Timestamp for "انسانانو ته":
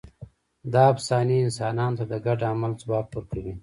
1.45-2.05